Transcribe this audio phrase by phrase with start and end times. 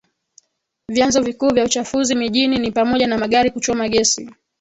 [0.89, 4.29] Vyanzo vikuu vya uchafuzi mijini ni pamoja na magari kuchoma gesi